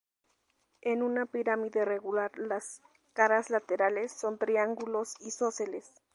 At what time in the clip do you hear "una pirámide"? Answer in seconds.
1.03-1.85